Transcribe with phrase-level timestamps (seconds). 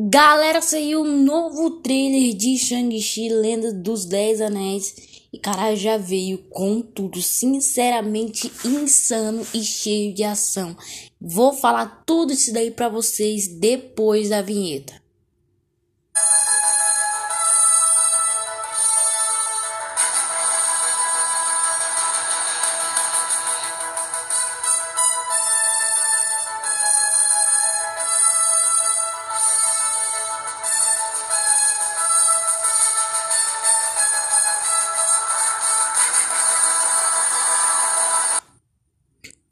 [0.00, 4.94] Galera, saiu um novo trailer de Shang-Chi, Lenda dos Dez Anéis.
[5.32, 10.76] E cara, já veio com tudo, sinceramente insano e cheio de ação.
[11.20, 15.02] Vou falar tudo isso daí pra vocês depois da vinheta.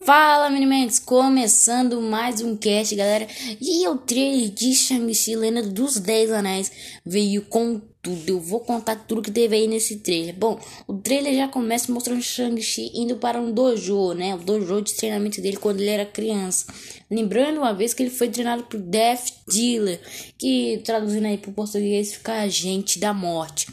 [0.06, 1.00] Fala, Minimentes!
[1.00, 3.26] Começando mais um cast, galera.
[3.60, 6.70] E o trailer de Shang-Chi, Lenda dos Dez Anéis,
[7.04, 8.28] veio com tudo.
[8.28, 10.32] Eu vou contar tudo que teve aí nesse trailer.
[10.36, 14.32] Bom, o trailer já começa mostrando Shang-Chi indo para um dojo, né?
[14.36, 16.72] O dojo de treinamento dele quando ele era criança.
[17.10, 20.00] Lembrando uma vez que ele foi treinado por Death Dealer,
[20.38, 23.66] que traduzindo aí para o português fica agente da morte.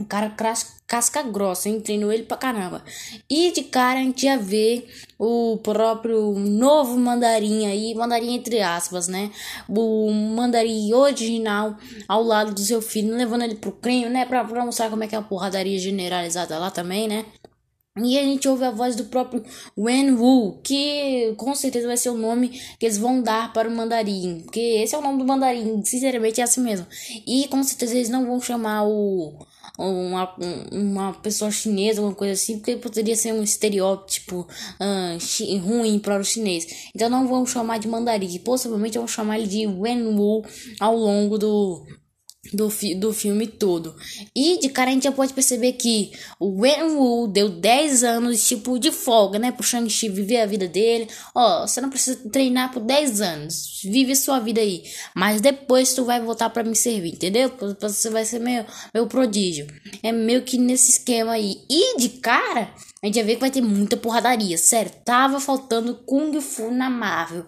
[0.00, 0.32] O cara
[0.86, 1.80] casca grossa, hein?
[1.80, 2.84] Treinou ele pra caramba.
[3.28, 4.86] E de cara a gente já vê
[5.18, 9.30] o próprio novo mandarim aí, mandarim entre aspas, né?
[9.68, 14.24] O mandarim original ao lado do seu filho, levando ele pro crime, né?
[14.24, 17.26] Pra, pra mostrar como é que é a porradaria generalizada lá também, né?
[18.00, 19.42] E a gente ouve a voz do próprio
[19.76, 23.72] Wen Wu, que com certeza vai ser o nome que eles vão dar para o
[23.74, 24.42] mandarim.
[24.44, 26.86] Porque esse é o nome do mandarim, sinceramente é assim mesmo.
[27.26, 29.36] E com certeza eles não vão chamar o
[29.78, 30.34] uma,
[30.72, 34.40] uma pessoa chinesa, alguma coisa assim, porque poderia ser um estereótipo
[34.80, 36.66] uh, ruim para o chinês.
[36.94, 40.44] Então não vão chamar de mandarim, possivelmente vão chamar ele de Wenwu
[40.80, 41.86] ao longo do,
[42.52, 43.94] do, fi do filme todo.
[44.34, 48.78] E de cara a gente já pode perceber que o Wenwu deu 10 anos tipo
[48.78, 49.52] de folga, né?
[49.52, 51.08] Pro Shang-Chi viver a vida dele.
[51.34, 53.80] Ó, você não precisa treinar por 10 anos.
[53.84, 54.84] Vive sua vida aí.
[55.14, 57.52] Mas depois tu vai voltar para me servir, entendeu?
[57.80, 59.66] Você vai ser meu, meu prodígio.
[60.02, 61.56] É meio que nesse esquema aí.
[61.70, 64.58] E de cara, a gente já vê que vai ter muita porradaria.
[64.58, 67.46] Sério, tava faltando Kung Fu na Marvel.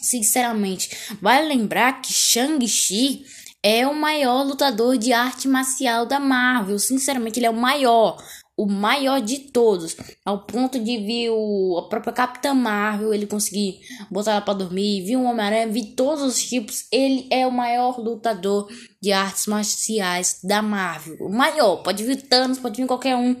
[0.00, 0.90] Sinceramente,
[1.20, 3.26] vale lembrar que Shang-Chi
[3.62, 6.78] é o maior lutador de arte marcial da Marvel.
[6.78, 8.22] Sinceramente, ele é o maior.
[8.56, 9.96] O maior de todos.
[10.24, 15.04] Ao ponto de vir o, a própria Capitã Marvel, ele conseguir botar ela pra dormir.
[15.04, 16.86] Vir o Homem-Aranha, vir todos os tipos.
[16.92, 18.68] Ele é o maior lutador
[19.00, 21.16] de artes marciais da Marvel.
[21.20, 21.76] O maior.
[21.82, 23.36] Pode vir Thanos, pode vir qualquer um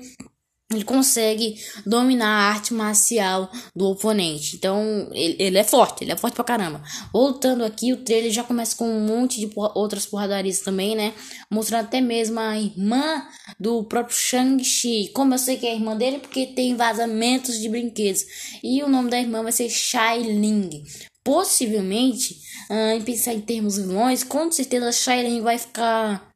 [0.72, 4.54] ele consegue dominar a arte marcial do oponente.
[4.54, 6.80] Então, ele, ele, é forte, ele é forte pra caramba.
[7.12, 11.12] Voltando aqui, o trailer já começa com um monte de porra, outras porradarias também, né?
[11.50, 13.26] Mostrando até mesmo a irmã
[13.58, 15.10] do próprio Shang-Chi.
[15.12, 18.24] Como eu sei que é a irmã dele, porque tem vazamentos de brinquedos.
[18.62, 20.84] E o nome da irmã vai ser Shai Ling.
[21.24, 26.29] Possivelmente, uh, em pensar em termos vilões, com certeza Shai Ling vai ficar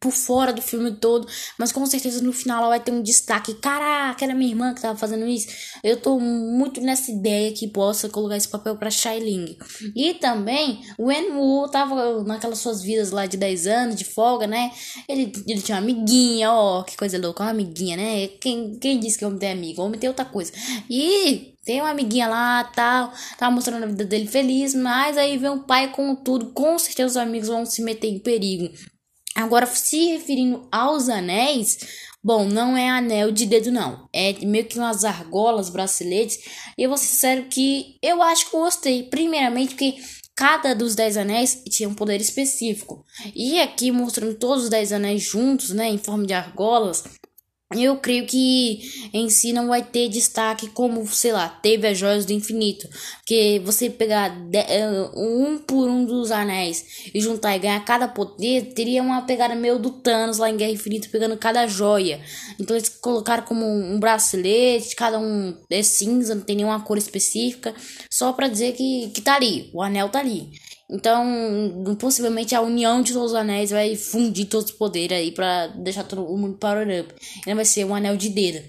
[0.00, 1.26] por fora do filme todo,
[1.58, 3.54] mas com certeza no final ela vai ter um destaque.
[3.54, 5.48] Caraca, era minha irmã que tava fazendo isso.
[5.82, 9.56] Eu tô muito nessa ideia que possa colocar esse papel para Ling.
[9.94, 14.70] E também o Wu tava naquelas suas vidas lá de 10 anos de folga, né?
[15.08, 18.28] Ele, ele tinha uma amiguinha, ó, que coisa louca, uma amiguinha, né?
[18.28, 19.82] Quem, quem disse que homem tem amigo?
[19.82, 20.52] Homem tem outra coisa.
[20.90, 25.50] E tem uma amiguinha lá, tal, tava mostrando a vida dele feliz, mas aí vem
[25.50, 28.70] o pai com tudo, com certeza os amigos vão se meter em perigo.
[29.34, 31.78] Agora, se referindo aos anéis,
[32.22, 34.08] bom, não é anel de dedo, não.
[34.12, 36.38] É meio que umas argolas, braceletes.
[36.78, 39.02] E eu vou ser sincero que eu acho que eu gostei.
[39.04, 39.96] Primeiramente, porque
[40.36, 43.04] cada dos dez anéis tinha um poder específico.
[43.34, 47.04] E aqui mostrando todos os dez anéis juntos, né, em forma de argolas,
[47.82, 48.80] eu creio que
[49.12, 52.88] em si não vai ter destaque como, sei lá, teve as joias do infinito.
[53.18, 58.06] Porque você pegar de, uh, um por um dos anéis e juntar e ganhar cada
[58.06, 62.20] poder, teria uma pegada meio do Thanos lá em Guerra Infinita, pegando cada joia.
[62.58, 67.74] Então eles colocaram como um bracelete, cada um é cinza, não tem nenhuma cor específica,
[68.10, 70.50] só para dizer que, que tá ali, o anel tá ali.
[70.90, 75.68] Então, possivelmente a união de todos os anéis vai fundir todos os poderes aí para
[75.68, 77.14] deixar todo mundo power up.
[77.46, 78.62] Ele vai ser um anel de dedo.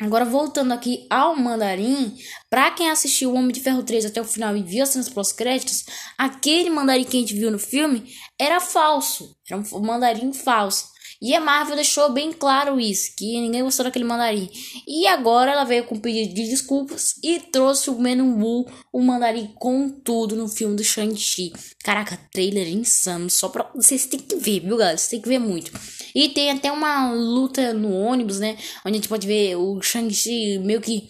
[0.00, 2.16] Agora, voltando aqui ao Mandarim,
[2.50, 5.08] para quem assistiu o Homem de Ferro 3 até o final e viu as cenas
[5.08, 5.84] pós-créditos,
[6.18, 8.04] aquele Mandarim que a gente viu no filme
[8.38, 9.36] era falso.
[9.48, 10.93] Era um Mandarim falso.
[11.20, 14.48] E a Marvel deixou bem claro isso, que ninguém gostou daquele mandarim.
[14.86, 19.52] E agora ela veio com pedido de desculpas e trouxe o Menon Wu, o mandarim
[19.56, 21.52] com tudo no filme do Shang-Chi.
[21.82, 23.70] Caraca, trailer insano, só pra...
[23.74, 24.96] Vocês têm que ver, viu, galera?
[24.96, 25.72] Vocês têm que ver muito.
[26.14, 28.56] E tem até uma luta no ônibus, né?
[28.84, 31.08] Onde a gente pode ver o Shang-Chi meio que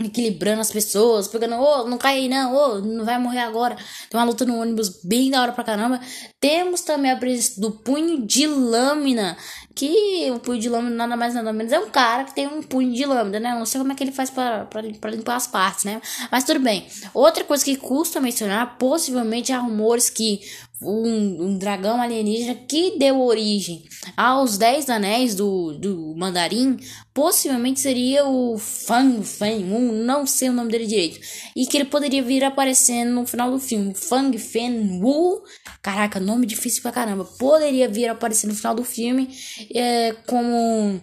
[0.00, 3.40] equilibrando as pessoas, pegando, ô, oh, não cai aí não, ô, oh, não vai morrer
[3.40, 3.76] agora.
[4.08, 6.00] Tem uma luta no ônibus bem da hora pra caramba.
[6.40, 9.36] Temos também a presença do punho de lâmina,
[9.74, 12.62] que o punho de lâmina nada mais nada menos é um cara que tem um
[12.62, 13.54] punho de lâmina, né?
[13.58, 14.68] Não sei como é que ele faz pra,
[15.10, 16.00] limpar as partes, né?
[16.30, 16.86] Mas tudo bem.
[17.12, 20.40] Outra coisa que custa mencionar, possivelmente há rumores que
[20.82, 23.84] um, um, dragão alienígena que deu origem
[24.16, 26.76] aos Dez Anéis do, do Mandarim,
[27.12, 31.20] possivelmente seria o Fang Feng, um, não sei o nome dele direito,
[31.56, 33.94] e que ele poderia vir aparecendo no final do filme.
[33.94, 35.42] Fang Fen Wu,
[35.82, 39.28] caraca, nome difícil pra caramba, poderia vir aparecer no final do filme
[39.74, 41.00] é, como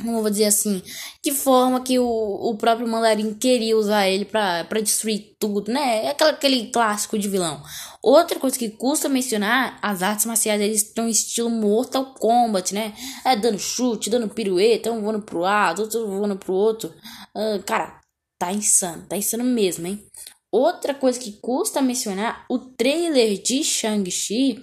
[0.00, 0.80] como vou dizer assim,
[1.24, 6.06] de forma que o, o próprio Mandarim queria usar ele para destruir tudo, né?
[6.06, 7.60] É aquele, aquele clássico de vilão.
[8.02, 12.94] Outra coisa que custa mencionar, as artes marciais eles estão estilo Mortal Kombat, né?
[13.24, 16.94] É dando chute, dando pirueta, um voando pro lado, outro voando pro outro.
[17.34, 18.00] Uh, cara,
[18.38, 20.06] tá insano, tá insano mesmo, hein?
[20.50, 24.62] Outra coisa que custa mencionar, o trailer de Shang-Chi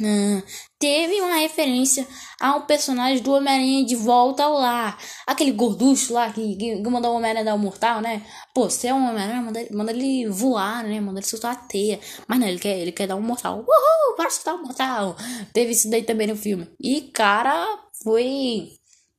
[0.00, 0.42] Uh,
[0.78, 2.06] teve uma referência
[2.40, 4.98] a um personagem do Homem-Aranha de volta ao lar.
[5.26, 8.24] Aquele gorducho lá que, que mandou o Homem-Aranha dar o mortal, né?
[8.54, 11.00] Pô, se é um Homem-Aranha, manda, manda ele voar, né?
[11.00, 12.00] Manda ele soltar a teia.
[12.26, 13.58] Mas não, ele quer, ele quer dar um mortal.
[13.58, 15.16] Uhul, para soltar um mortal.
[15.52, 16.66] Teve isso daí também no filme.
[16.80, 17.66] E, cara,
[18.02, 18.68] foi.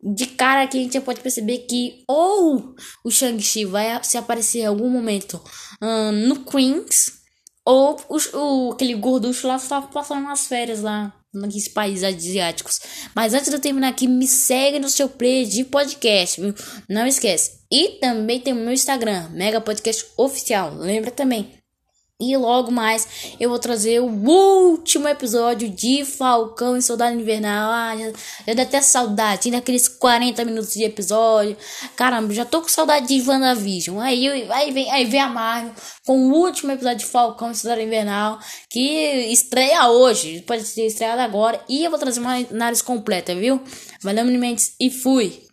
[0.03, 2.73] De cara que a gente já pode perceber que ou
[3.05, 5.39] o Shang-Chi vai se aparecer em algum momento
[5.79, 7.20] uh, no Queens
[7.65, 12.79] ou o, o, aquele gorducho lá estava passando umas férias lá naqueles países asiáticos.
[13.15, 16.53] Mas antes de eu terminar aqui, me segue no seu play de podcast, viu?
[16.89, 17.61] Não esquece.
[17.71, 20.73] E também tem o meu Instagram, Mega Podcast Oficial.
[20.75, 21.60] Lembra também.
[22.21, 27.71] E logo mais eu vou trazer o último episódio de Falcão e Soldado Invernal.
[27.71, 28.12] Ah, já,
[28.47, 29.41] já deu até saudade.
[29.41, 31.57] Tinha aqueles 40 minutos de episódio.
[31.95, 34.00] Caramba, já tô com saudade de WandaVision.
[34.00, 35.73] Aí, aí, vem, aí vem a Marvel
[36.06, 38.39] com o último episódio de Falcão e Soldado Invernal.
[38.69, 40.41] Que estreia hoje.
[40.41, 41.59] Pode ser estreado agora.
[41.67, 43.62] E eu vou trazer uma análise completa, viu?
[44.01, 44.75] Valeu, Mendes.
[44.79, 45.50] E fui.